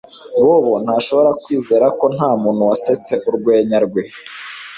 Bobo 0.43 0.73
ntashobora 0.83 1.31
kwizera 1.43 1.85
ko 1.99 2.05
ntamuntu 2.15 2.61
wasetse 2.69 3.13
urwenya 3.27 3.77
rwe 3.85 4.01